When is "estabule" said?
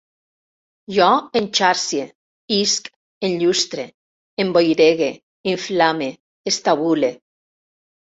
6.57-7.17